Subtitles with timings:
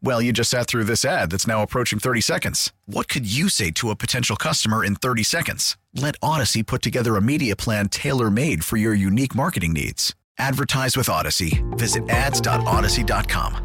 [0.00, 2.72] Well, you just sat through this ad that's now approaching 30 seconds.
[2.86, 5.76] What could you say to a potential customer in 30 seconds?
[5.94, 10.14] Let Audacy put together a media plan tailor made for your unique marketing needs.
[10.38, 11.64] Advertise with Audacy.
[11.76, 13.64] Visit ads.audacy.com.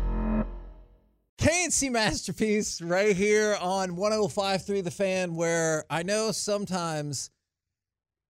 [1.38, 7.30] K&C Masterpiece right here on 105.3 The Fan, where I know sometimes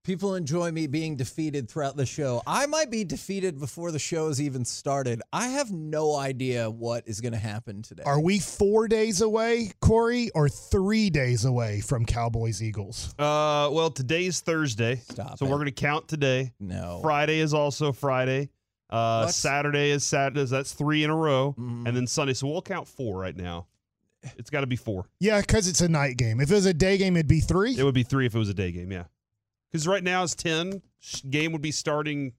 [0.04, 2.42] people enjoy me being defeated throughout the show.
[2.46, 5.22] I might be defeated before the show has even started.
[5.32, 8.04] I have no idea what is going to happen today.
[8.06, 13.16] Are we four days away, Corey, or three days away from Cowboys Eagles?
[13.18, 15.50] Uh, well, today's Thursday, Stop so it.
[15.50, 16.52] we're gonna count today.
[16.60, 17.00] No.
[17.02, 18.50] Friday is also Friday.
[18.90, 19.34] Uh, What?
[19.34, 20.44] Saturday is Saturday.
[20.46, 21.88] That's three in a row, Mhm.
[21.88, 22.34] and then Sunday.
[22.34, 23.68] So we'll count four right now.
[24.38, 25.06] It's got to be four.
[25.20, 26.40] Yeah, because it's a night game.
[26.40, 27.78] If it was a day game, it'd be three.
[27.78, 28.92] It would be three if it was a day game.
[28.92, 29.04] Yeah,
[29.74, 30.82] because right now it's ten.
[31.30, 32.32] Game would be starting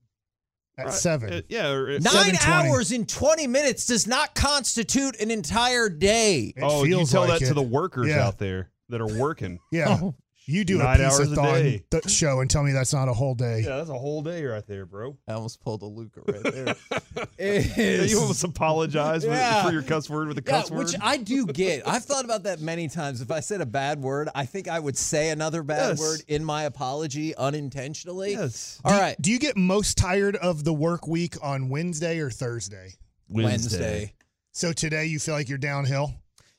[0.79, 1.33] at right, seven.
[1.33, 1.73] uh, yeah.
[1.73, 2.49] Nine 7:20.
[2.49, 6.55] hours and 20 minutes does not constitute an entire day.
[6.57, 8.27] It oh, you feels tell like that to the workers Yeah.
[8.27, 9.59] out there that are working.
[9.73, 9.99] Yeah.
[10.01, 10.15] Oh.
[10.47, 11.85] You do Nine a piece hours of a thought day.
[11.91, 13.61] th- show and tell me that's not a whole day.
[13.61, 15.17] yeah, that's a whole day right there, bro.
[15.27, 16.77] I almost pulled a Luka right
[17.39, 18.07] there.
[18.07, 19.65] You almost apologize Yeah.
[19.65, 20.79] for your cuss word with a Yeah, cuss word.
[20.87, 21.89] which I do get.
[21.89, 23.23] I've thought about that many times.
[23.23, 25.99] If I said a bad word, I think I would say another bad Yes.
[26.01, 28.33] word in my apology unintentionally.
[28.33, 28.81] yes.
[28.85, 29.17] All right.
[29.21, 32.95] Do you get most tired of the work week on Wednesday or Thursday?
[33.31, 34.13] Wednesday.
[34.53, 36.13] So today you feel like you're downhill?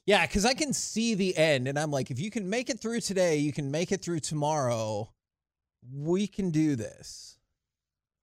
[0.06, 2.80] Yeah, because I can see the end, and I'm like, if you can make it
[2.80, 5.12] through today, you can make it through tomorrow.
[5.92, 7.38] We can do this.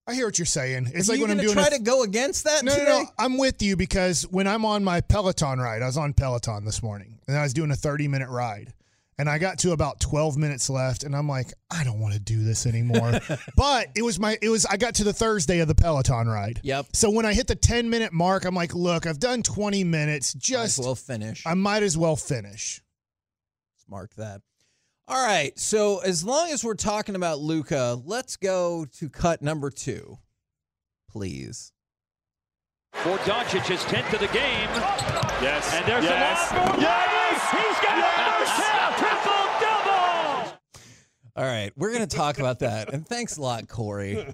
[0.07, 0.91] I hear what you're saying.
[0.95, 3.05] It's Are like when I'm doing try a- to go against that No, no, no.
[3.19, 6.83] I'm with you because when I'm on my Peloton ride, I was on Peloton this
[6.83, 8.73] morning and I was doing a 30 minute ride.
[9.19, 12.21] And I got to about 12 minutes left and I'm like, I don't want to
[12.21, 13.21] do this anymore.
[13.57, 16.61] but it was my, it was, I got to the Thursday of the Peloton ride.
[16.63, 16.87] Yep.
[16.95, 20.35] So when I hit the 10 minute mark, I'm like, look, I've done 20 minutes.
[20.35, 21.47] Might as Just, well finish.
[21.47, 22.81] I might as well finish.
[23.77, 24.41] Let's Mark that.
[25.09, 25.57] All right.
[25.59, 30.19] So as long as we're talking about Luka, let's go to cut number two,
[31.11, 31.73] please.
[32.93, 34.69] For Doncic, his 10th of the game.
[35.43, 35.73] Yes.
[35.75, 36.51] And there's yes.
[36.51, 37.12] the long Yes.
[37.33, 38.59] He's got Yes.
[38.59, 40.59] another triple double.
[41.35, 42.93] All right, we're going to talk about that.
[42.93, 44.27] And thanks a lot, Corey,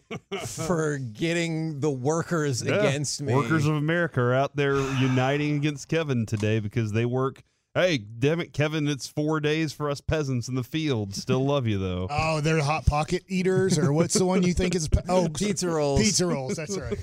[0.47, 2.75] for getting the workers Yeah.
[2.75, 3.35] against me.
[3.35, 7.43] Workers of America are out there uniting against Kevin today because they work.
[7.75, 8.89] Hey, damn it, Kevin!
[8.89, 11.15] It's four days for us peasants in the field.
[11.15, 12.09] Still love you though.
[12.21, 14.89] Oh, they're hot pocket eaters, or what's the one you think is?
[15.09, 16.01] Oh, Pizza rolls.
[16.01, 16.57] Pizza rolls.
[16.57, 16.99] That's right.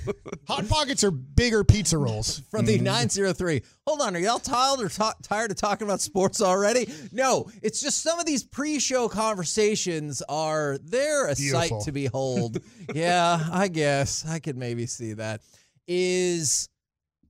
[0.46, 2.42] Hot pockets are bigger pizza rolls.
[2.50, 2.84] from the mm-hmm.
[2.84, 3.62] 903.
[3.86, 6.88] Hold on, are y'all tired or ta- tired of talking about sports already?
[7.12, 11.80] No, it's just some of these pre-show conversations are they're a Beautiful.
[11.80, 12.58] sight to behold.
[12.94, 15.40] yeah, I guess I could maybe see that.
[15.88, 16.68] Is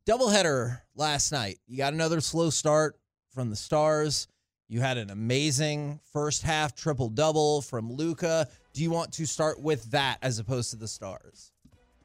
[0.09, 1.59] doubleheader last night.
[1.67, 2.97] You got another slow start
[3.37, 4.27] from the Stars.
[4.69, 8.49] You had an amazing first half triple double from Luka.
[8.73, 11.53] Do you want to start with that as opposed to the Stars?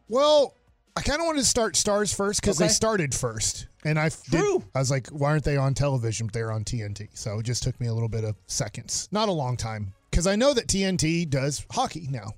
[0.09, 0.53] Well,
[0.97, 2.67] I kind of wanted to start Stars first because Okay.
[2.67, 4.43] they started first, and I f- did-
[4.75, 6.27] I was like, why aren't they on television?
[6.27, 9.29] But they're on TNT, so it just took me a little bit of seconds, not
[9.29, 12.33] a long time, because I know that TNT does hockey now.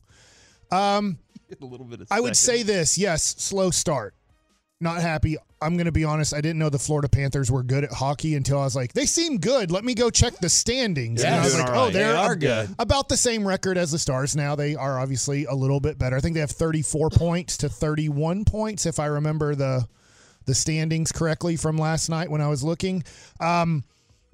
[0.72, 1.18] Um,
[1.62, 2.08] a little bit of.
[2.12, 4.14] I would say this: yes, slow start.
[4.82, 5.38] Not happy.
[5.62, 6.34] I'm going to be honest.
[6.34, 9.06] I didn't know the Florida Panthers were good at hockey until I was like, they
[9.06, 9.72] seem good.
[9.72, 11.24] Let me go check the standings.
[11.24, 12.76] and I was like, all oh, they're They are ab- good.
[12.80, 14.56] about the same record as the Stars now.
[14.56, 16.18] They are obviously a little bit better.
[16.18, 19.88] I think they have 34 points to 31 points, if I remember the
[20.46, 23.06] the standings correctly from last night when I was looking.
[23.40, 23.86] Um,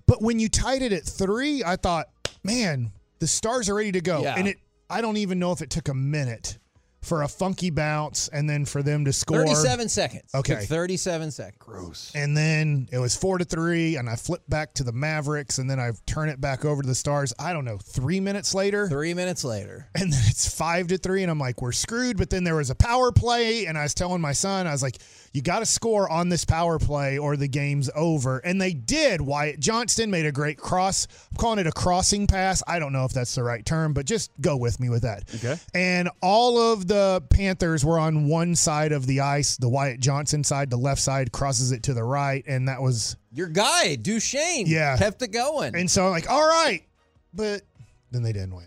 [0.08, 2.08] but when you tied it at three, I thought,
[2.44, 4.24] man, the Stars are ready to go.
[4.24, 4.34] Yeah.
[4.36, 4.58] And it,
[4.90, 6.58] I don't even know if it took a minute
[7.02, 9.46] for a funky bounce and then for them to score.
[9.46, 10.24] 37 seconds.
[10.36, 10.56] Okay.
[10.56, 11.58] Took 37 seconds.
[11.60, 12.12] Gross.
[12.14, 15.70] And then it was four to three, and I flipped back to the Mavericks, and
[15.70, 17.34] then I turn it back over to the Stars.
[17.40, 19.88] I don't know, three minutes later, Three minutes later.
[19.96, 22.18] and then it's five to three, and I'm like, we're screwed.
[22.18, 24.84] But then there was a power play, and I was telling my son, I was
[24.84, 24.98] like,
[25.34, 28.40] you got to score on this power play or the game's over.
[28.40, 29.22] And they did.
[29.22, 31.08] Wyatt Johnston made a great cross.
[31.32, 32.64] I'm calling it a crossing pass.
[32.68, 35.24] I don't know if that's the right term, but just go with me with that.
[35.36, 35.56] Okay.
[35.74, 40.44] And all of the Panthers were on one side of the ice, the Wyatt Johnston
[40.44, 40.70] side.
[40.70, 44.98] The left side crosses it to the right, and that was Your guy, Duchene, Yeah.
[44.98, 45.76] kept it going.
[45.76, 46.84] and so I'm like, all right,
[47.34, 47.62] but
[48.12, 48.66] then they didn't win.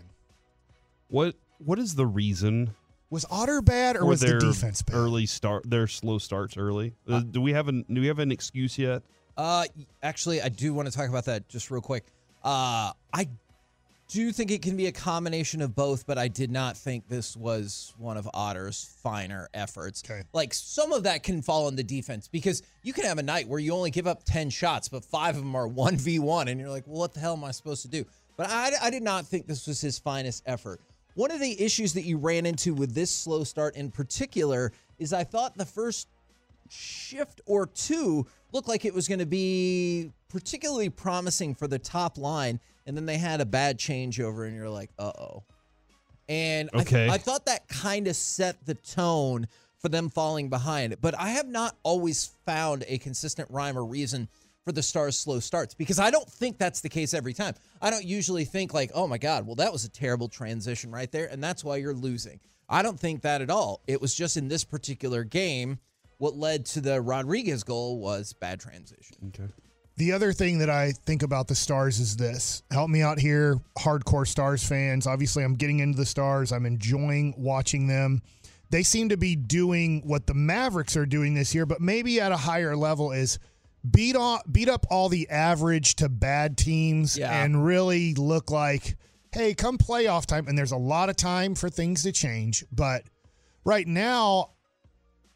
[1.09, 2.73] What what is the reason
[3.13, 4.95] Was Otter bad or for was the their defense bad?
[4.95, 6.95] early start their slow starts early?
[7.07, 9.03] Uh, do we have an do we have an excuse yet?
[9.37, 9.65] Uh,
[10.01, 12.07] actually, I do want to talk about that just real quick.
[12.43, 13.29] Uh, I
[14.07, 17.37] do think it can be a combination of both, but I did not think this
[17.37, 20.01] was one of Otter's finer efforts.
[20.03, 20.23] Okay.
[20.33, 23.47] Like some of that can fall on the defense because you can have a night
[23.47, 26.69] where you only give up 10 shots, but five of them are 1v1, and you're
[26.69, 28.05] like, well, what the hell am I supposed to do?
[28.37, 30.81] But I, I did not think this was his finest effort.
[31.15, 35.13] One of the issues that you ran into with this slow start in particular is
[35.13, 36.07] I thought the first
[36.69, 42.17] shift or two looked like it was going to be particularly promising for the top
[42.17, 45.43] line, and then they had a bad changeover, and you're like, uh oh.
[46.29, 47.09] And I, Okay.
[47.09, 50.95] I thought that kind of set the tone for them falling behind.
[51.01, 54.29] But I have not always found a consistent rhyme or reason
[54.65, 57.53] for the Stars' slow starts because I don't think that's the case every time.
[57.81, 61.11] I don't usually think, like, oh my God, well, that was a terrible transition right
[61.11, 62.39] there, and that's why you're losing.
[62.69, 63.81] I don't think that at all.
[63.87, 65.79] It was just in this particular game,
[66.17, 69.17] what led to the Rodrigues goal was bad transition.
[69.27, 69.51] Okay.
[69.95, 72.63] The other thing that I think about the Stars is this.
[72.71, 75.05] Help me out here, hardcore Stars fans.
[75.05, 76.51] Obviously, I'm getting into the Stars.
[76.51, 78.21] I'm enjoying watching them.
[78.71, 82.31] They seem to be doing what the Mavericks are doing this year, but maybe at
[82.31, 83.37] a higher level is
[83.89, 87.43] beat on, beat up all the average to bad teams Yeah.
[87.43, 88.95] and really look like,
[89.33, 90.47] hey, come playoff time.
[90.47, 93.03] And there's a lot of time for things to change, but
[93.65, 94.51] right now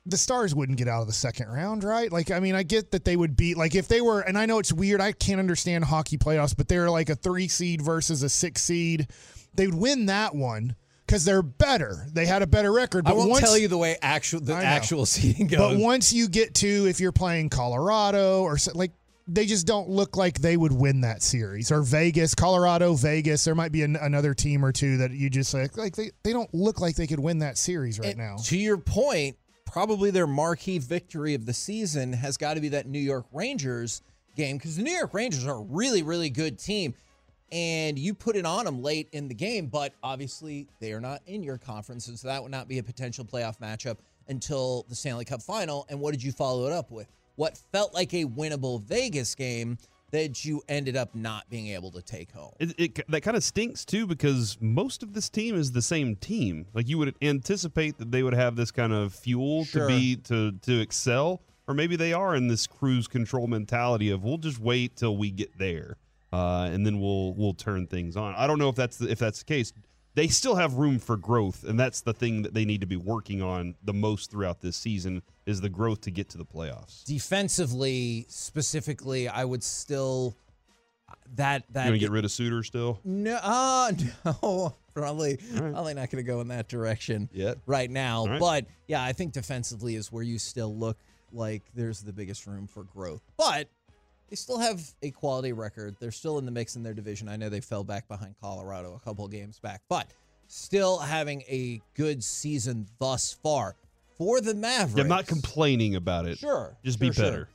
[0.05, 2.09] the Stars wouldn't get out of the second round, right?
[2.09, 4.45] Like, I mean, I get that they would beat, like, if they were, and I
[4.45, 8.23] know it's weird, I can't understand hockey playoffs, but they're like a three seed versus
[8.23, 9.07] a six seed.
[9.55, 10.75] They would win that one
[11.07, 12.05] because they're better.
[12.11, 13.07] They had a better record.
[13.07, 15.75] I But won't once, tell you the way actual the actual seating goes.
[15.75, 18.91] But once you get to, if you're playing Colorado or so, like,
[19.29, 23.43] they just don't look like they would win that series or Vegas, Colorado, Vegas.
[23.43, 26.31] There might be an, another team or two that you just like, like they, they
[26.31, 28.37] don't look like they could win that series right And now.
[28.45, 32.87] To your point, probably their marquee victory of the season has got to be that
[32.87, 34.01] New York Rangers
[34.37, 36.93] game because the New York Rangers are a really, really good team.
[37.51, 41.21] And you put it on them late in the game, but obviously they are not
[41.25, 42.07] in your conference.
[42.07, 43.97] And so that would not be a potential playoff matchup
[44.27, 45.85] until the Stanley Cup final.
[45.89, 47.07] And what did you follow it up with?
[47.35, 49.77] What felt like a winnable Vegas game
[50.11, 52.53] that you ended up not being able to take home.
[52.59, 56.15] It, it that kind of stinks too because most of this team is the same
[56.15, 56.65] team.
[56.73, 59.87] Like you would anticipate that they would have this kind of fuel Sure.
[59.87, 64.23] to be to to excel, or maybe they are in this cruise control mentality of
[64.23, 65.97] we'll just wait till we get there,
[66.33, 68.33] uh, and then we'll we'll turn things on.
[68.35, 69.73] I don't know if that's the, if that's the case.
[70.15, 72.95] They still have room for growth, and that's the thing that they need to be
[72.95, 77.03] working on the most throughout this season is the growth to get to the playoffs.
[77.03, 80.35] Defensively, specifically, I would still
[81.35, 82.99] that that You to get rid of Suter still?
[83.03, 83.91] No, uh,
[84.25, 87.57] no, probably, probably not going to go in that direction Yet.
[87.65, 88.25] right now.
[88.25, 88.39] Right.
[88.39, 90.97] But yeah, I think defensively is where you still look
[91.31, 93.21] like there's the biggest room for growth.
[93.37, 93.69] But
[94.29, 95.95] they still have a quality record.
[95.99, 97.29] They're still in the mix in their division.
[97.29, 100.07] I know they fell back behind Colorado a couple of games back, but
[100.47, 103.75] still having a good season thus far
[104.17, 104.95] for the Mavericks.
[104.97, 106.37] Yeah, I'm not complaining about it.
[106.39, 107.23] Sure, Just sure, be sure.
[107.25, 107.49] better.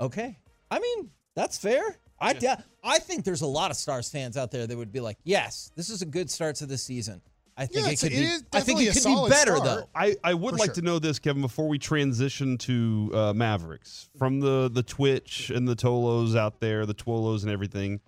[0.00, 0.36] Okay.
[0.70, 1.96] I mean, that's fair.
[2.20, 5.00] I doubt- I think there's a lot of Stars fans out there that would be
[5.00, 7.20] like, "Yes, this is a good start to the season."
[7.56, 8.22] I think Yeah, it could it be.
[8.22, 9.64] is I think it could be better start.
[9.64, 9.88] though.
[9.94, 10.74] I, I would For like sure.
[10.76, 15.68] to know this, Kevin, before we transition to uh, Mavericks from the the Twitch and
[15.68, 18.00] the Tolos out there, the Twolos and everything.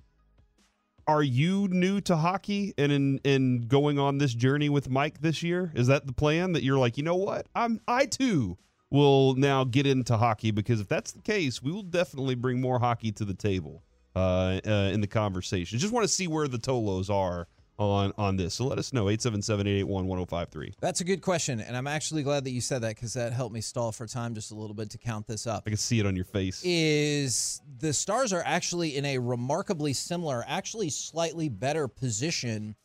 [1.09, 5.43] Are you new to hockey and in in going on this journey with Mike this
[5.43, 5.73] year?
[5.75, 7.49] Is that the plan that you're like, you know what?
[7.57, 8.57] I'm I too
[8.89, 12.79] will now get into hockey because if that's the case, we will definitely bring more
[12.79, 13.83] hockey to the table
[14.15, 15.79] uh, uh, in the conversation.
[15.79, 18.55] Just want to see where the Tolos are on on this.
[18.55, 20.75] So let us know 877-881-1053.
[20.81, 23.55] That's a good question, and I'm actually glad that you said that because that helped
[23.55, 25.65] me stall for time just a little bit to count this up.
[25.67, 26.63] I can see it on your face.
[26.65, 32.77] Is the Stars are actually in a remarkably similar, actually slightly better position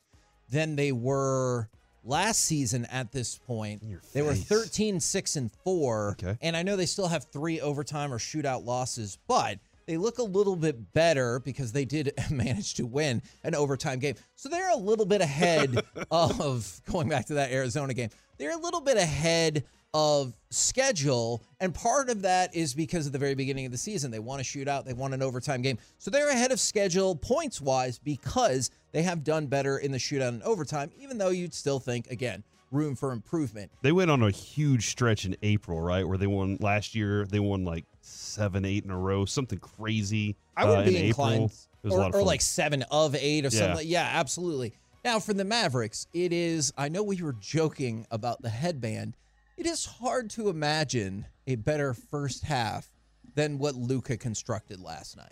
[0.49, 1.69] than they were
[2.03, 3.83] last season at this point.
[4.13, 4.45] They were face.
[4.45, 6.37] 13 6 and 4 Okay.
[6.41, 10.23] and I know they still have 3 overtime or shootout losses, but they look a
[10.23, 14.15] little bit better because they did manage to win an overtime game.
[14.35, 18.09] So they're a little bit ahead of going back to that Arizona game.
[18.37, 19.63] They're a little bit ahead
[19.93, 21.41] of schedule.
[21.59, 24.41] And part of that is because at the very beginning of the season, they want
[24.41, 25.79] a shootout, they want an overtime game.
[25.97, 30.29] So they're ahead of schedule points wise because they have done better in the shootout
[30.29, 33.71] and overtime, even though you'd still think, again, room for improvement.
[33.81, 36.07] They went on a huge stretch in April, right?
[36.07, 37.25] Where they won last year.
[37.25, 40.35] They won like seven, eight in a row, something crazy.
[40.55, 41.51] I would uh, in be inclined, April.
[41.83, 43.59] It was a or, lot of or like seven of eight or Yeah.
[43.59, 43.75] something.
[43.77, 44.73] like- Yeah, absolutely.
[45.05, 46.73] Now for the Mavericks, it is.
[46.77, 49.15] I know we were joking about the headband.
[49.55, 52.89] It is hard to imagine a better first half
[53.35, 55.31] than what Luka constructed last night.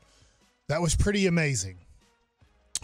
[0.68, 1.77] That was pretty amazing.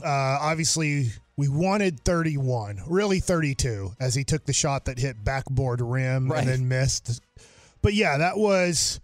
[0.03, 0.07] Uh,
[0.41, 1.09] obviously,
[1.41, 6.41] we wanted 31, really 32, as he took the shot that hit backboard rim Right.
[6.41, 7.19] and then missed.
[7.81, 8.99] But yeah, that was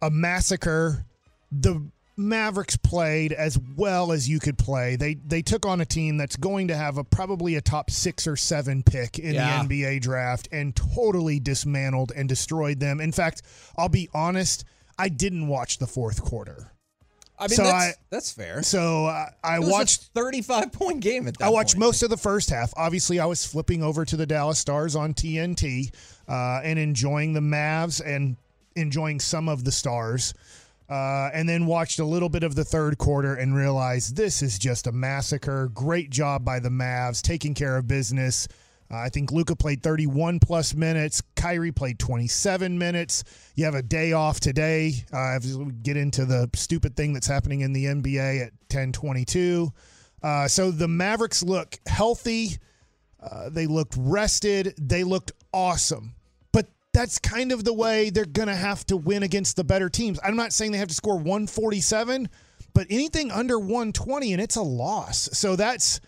[0.00, 1.04] a massacre.
[1.50, 1.82] The
[2.16, 4.94] Mavericks played as well as you could play.
[4.94, 8.26] They they took on a team that's going to have a probably a top six
[8.28, 9.62] or seven pick in Yeah.
[9.66, 13.00] the NBA draft and totally dismantled and destroyed them.
[13.00, 13.42] In fact,
[13.76, 14.64] I'll be honest,
[14.96, 16.70] I didn't watch the fourth quarter.
[17.40, 18.62] I mean, So that's, I- that's fair.
[18.62, 21.80] So uh, I It was a watched 35 point game at that I watched point.
[21.86, 22.72] most of the first half.
[22.76, 25.92] Obviously, I was flipping over to the Dallas Stars on TNT
[26.28, 28.36] uh, and enjoying the Mavs and
[28.76, 30.34] enjoying some of the Stars.
[30.88, 34.58] Uh, and then watched a little bit of the third quarter and realized this is
[34.58, 35.70] just a massacre.
[35.72, 38.48] Great job by the Mavs, taking care of business.
[38.90, 41.22] Uh, I think Luka played 31 plus minutes.
[41.36, 43.22] Kyrie played 27 minutes.
[43.54, 44.94] You have a day off today.
[45.12, 49.72] Uh, we get into the stupid thing that's happening in the NBA at 10:22.
[50.22, 52.58] Uh, so the Mavericks look healthy.
[53.20, 54.74] Uh, they looked rested.
[54.78, 56.14] They looked awesome.
[56.52, 60.18] But that's kind of the way they're to have to win against the better teams.
[60.24, 62.28] I'm not saying they have to score 147,
[62.74, 65.28] but anything under 120 and it's a loss.
[65.32, 66.00] So that's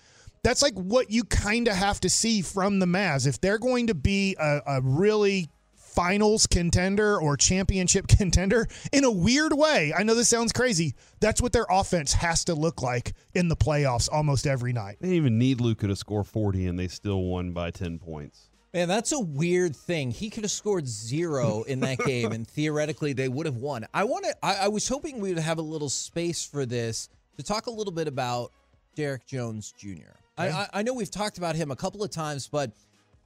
[0.43, 3.27] that's like what you kind of have to see from the Mavs.
[3.27, 9.11] If they're going to be a, a really finals contender or championship contender in a
[9.11, 10.95] weird way, I know this sounds crazy.
[11.21, 14.97] That's what their offense has to look like in the playoffs almost every night.
[15.01, 18.49] they didn't even need Luka to score 40, and they still won by 10 points.
[18.75, 20.11] Man, that's a weird thing.
[20.11, 23.87] He could have scored zero in that game, and theoretically they would have won.
[23.93, 24.35] I want to.
[24.43, 27.71] I, I was hoping we would have a little space for this to talk a
[27.71, 28.51] little bit about
[28.95, 30.17] Derrick Jones Jr.
[30.37, 32.73] I, I, I know we've talked about him a couple of times, but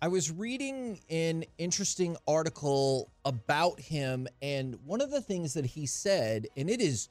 [0.02, 5.86] I was reading an interesting article about him, and one of the things that he
[5.86, 7.08] said, and it is,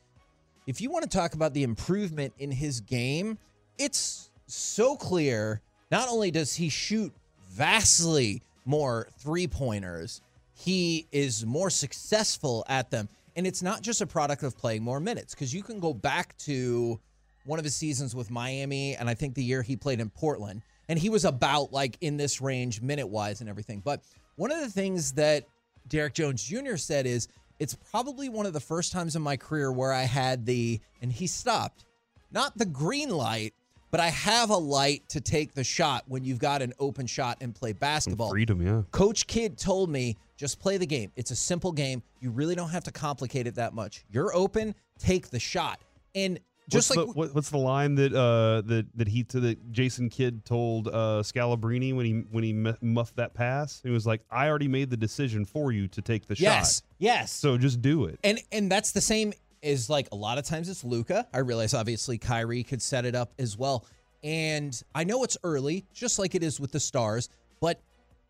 [0.67, 3.37] if you want to talk about the improvement in his game,
[3.77, 5.61] it's so clear.
[5.91, 7.13] Not only does he shoot
[7.49, 10.21] vastly more three pointers,
[10.53, 13.09] he is more successful at them.
[13.35, 16.37] And it's not just a product of playing more minutes, because you can go back
[16.39, 16.99] to
[17.45, 20.63] one of his seasons with Miami, and I think the year he played in Portland,
[20.89, 23.81] and he was about like in this range minute wise and everything.
[23.83, 24.01] But
[24.35, 25.45] one of the things that
[25.87, 26.75] Derrick Jones Jr.
[26.75, 27.27] said is
[27.59, 31.11] it's probably one of the first times in my career where I had the, and
[31.11, 31.85] he stopped,
[32.31, 33.53] not the green light,
[33.91, 37.37] but I have a light to take the shot when you've got an open shot
[37.39, 38.29] and play basketball.
[38.29, 38.81] Freedom, yeah.
[38.91, 41.11] Coach Kidd told me just play the game.
[41.15, 42.03] It's a simple game.
[42.19, 44.03] You really don't have to complicate it that much.
[44.11, 45.79] You're open, take the shot.
[46.13, 49.39] And just what's like the, what, what's the line that uh that that he to
[49.39, 53.81] the Jason Kidd told uh Scalabrine when he when he muffed that pass?
[53.83, 56.83] He was like, "I already made the decision for you to take the yes, shot,
[56.97, 57.31] yes.
[57.31, 60.69] so just do it." And and that's the same as like a lot of times
[60.69, 61.27] it's Luka.
[61.33, 63.85] I realize obviously Kyrie could set it up as well.
[64.23, 67.29] And I know it's early, just like it is with the stars,
[67.61, 67.79] but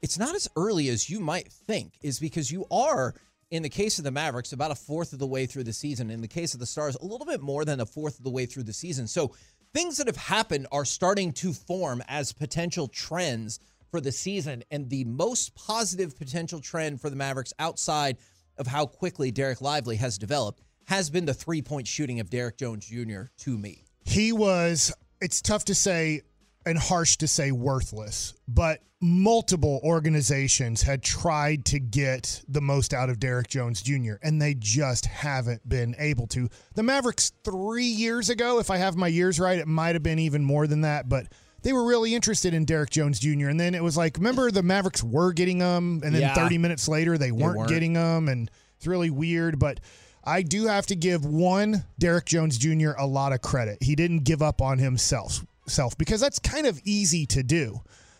[0.01, 3.15] it's not as early as you might think, is because you are,
[3.55, 6.09] in the case of the Mavericks, about a fourth of the way through the season.
[6.09, 8.29] In the case of the Stars, a little bit more than a fourth of the
[8.29, 9.07] way through the season.
[9.07, 9.33] So
[9.73, 13.59] things that have happened are starting to form as potential trends
[13.91, 14.63] for the season.
[14.71, 18.17] And the most positive potential trend for the Mavericks outside
[18.57, 22.57] of how quickly Dereck Lively has developed has been the three point shooting of Derrick
[22.57, 23.23] Jones Jr.
[23.39, 23.85] to me.
[24.03, 26.21] he was it's tough to say
[26.65, 33.09] and harsh to say worthless but multiple organizations had tried to get the most out
[33.09, 34.13] of Derrick Jones Jr.
[34.23, 36.49] and they just haven't been able to.
[36.73, 40.17] The Mavericks 3 years ago, if I have my years right, it might have been
[40.17, 41.27] even more than that, but
[41.61, 43.49] they were really interested in Derrick Jones Jr.
[43.49, 46.33] and then it was like remember the Mavericks were getting them, and then Yeah.
[46.33, 47.69] 30 minutes later they weren't, weren't.
[47.69, 49.81] getting them, and it's really weird but
[50.23, 52.91] I do have to give one Derrick Jones Jr.
[52.97, 53.77] a lot of credit.
[53.83, 57.79] He didn't give up on himself self because that's kind of easy to do.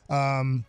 [0.09, 0.65] Um,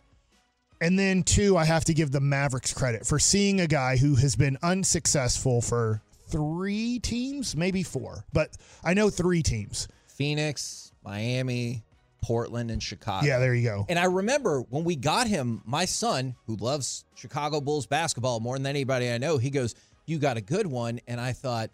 [0.80, 4.14] and then two, I have to give the Mavericks credit for seeing a guy who
[4.16, 8.50] has been unsuccessful for three teams, maybe four, but
[8.84, 9.88] I know three teams.
[10.06, 11.82] Phoenix, Miami,
[12.22, 13.26] Portland, and Chicago.
[13.26, 13.86] Yeah, there you go.
[13.88, 18.56] And I remember when we got him, my son, who loves Chicago Bulls basketball more
[18.56, 19.74] than anybody I know, he goes,
[20.06, 21.00] You got a good one.
[21.06, 21.70] And I thought,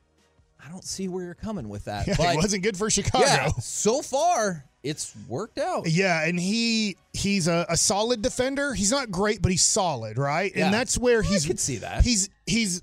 [0.65, 2.07] I don't see where you're coming with that.
[2.13, 3.25] Yeah, but it wasn't good for Chicago.
[3.25, 5.89] yeah, so far it's worked out.
[5.89, 8.75] Yeah, and he he's a, a solid defender.
[8.75, 10.53] He's not great, but he's solid, right?
[10.55, 10.67] Yeah.
[10.67, 12.05] And that's where I he's could see that.
[12.05, 12.83] He's he's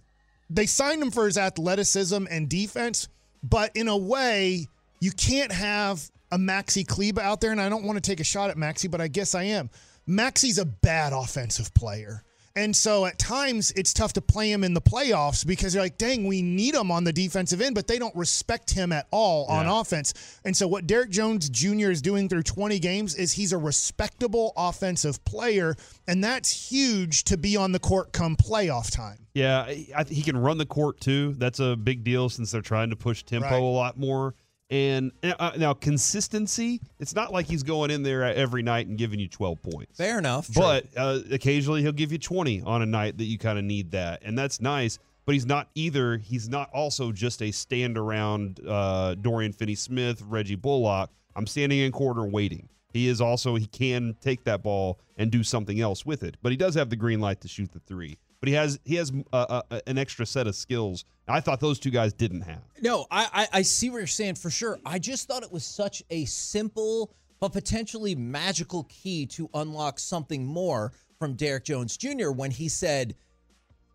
[0.50, 3.08] they signed him for his athleticism and defense,
[3.44, 4.68] but in a way,
[5.00, 8.24] you can't have a Maxi Kleber out there, and I don't want to take a
[8.24, 9.70] shot at Maxi, but I guess I am.
[10.08, 12.24] Maxi's a bad offensive player.
[12.60, 15.98] And so at times it's tough to play him in the playoffs because you're like,
[15.98, 19.46] dang, we need him on the defensive end, but they don't respect him at all
[19.46, 20.14] on offense.
[20.44, 21.90] And so what Derrick Jones Jr.
[21.90, 27.38] is doing through 20 games is he's a respectable offensive player, and that's huge to
[27.38, 29.28] be on the court come playoff time.
[29.34, 31.36] Yeah, he can run the court too.
[31.38, 33.62] That's a big deal since they're trying to push tempo Right.
[33.62, 34.36] a lot more.
[34.70, 39.20] And uh, now consistency, it's not like he's going in there every night and giving
[39.20, 39.98] you 12 points.
[39.98, 40.50] Fair enough.
[40.54, 43.92] But uh, occasionally he'll give you 20 on a night that you kind of need
[43.92, 44.22] that.
[44.24, 45.00] And that's nice.
[45.26, 46.18] But he's not either.
[46.18, 51.10] He's not also just a stand around uh, Dorian Finney Smith, Reggie Bullock.
[51.36, 52.68] I'm standing in quarter waiting.
[52.94, 56.38] He is also, he can take that ball and do something else with it.
[56.42, 58.18] But he does have the green light to shoot the three.
[58.42, 61.06] But he has he has uh, uh, an extra set of skills.
[61.28, 62.62] I thought those two guys didn't have.
[62.82, 64.80] No, I, I I see what you're saying for sure.
[64.86, 70.46] I just thought it was such a simple but potentially magical key to unlock something
[70.46, 72.32] more from Derrick Jones Jr.
[72.32, 73.16] when he said,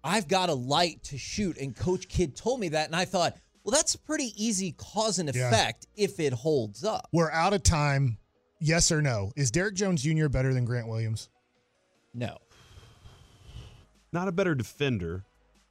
[0.02, 3.36] "I've got a light to shoot," and Coach Kidd told me that, and I thought,
[3.64, 5.48] well, that's a pretty easy cause and Yeah.
[5.48, 7.08] effect if it holds up.
[7.12, 8.18] We're out of time.
[8.60, 9.32] Yes or no?
[9.36, 10.28] Is Derrick Jones Jr.
[10.28, 11.30] better than Grant Williams?
[12.12, 12.36] No,
[14.14, 15.24] Not a better defender.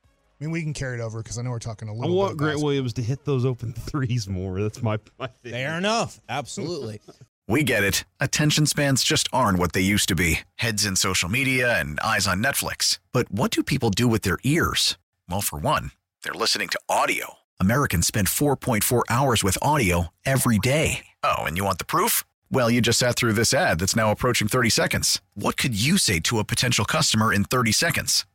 [0.05, 2.15] I mean, we can carry it over because I know we're talking a little I
[2.15, 2.37] want bit.
[2.39, 2.63] Grant fast.
[2.65, 4.61] Williams to hit those open threes more.
[4.61, 5.53] That's my, my thing.
[5.53, 6.99] fair enough, absolutely.
[7.45, 8.05] We get it.
[8.21, 12.25] Attention spans just aren't what they used to be heads in social media and eyes
[12.25, 12.99] on Netflix.
[13.11, 14.97] But what do people do with their ears?
[15.29, 15.91] Well, for one,
[16.23, 17.33] they're listening to audio.
[17.59, 21.05] Americans spend 4.4 hours with audio every day.
[21.21, 22.23] Oh, and you want the proof?
[22.49, 25.21] Well, you just sat through this ad that's now approaching 30 seconds.
[25.33, 28.25] What could you say to a potential customer in 30 seconds?